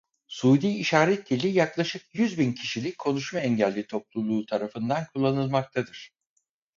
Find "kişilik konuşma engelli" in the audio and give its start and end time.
2.53-3.87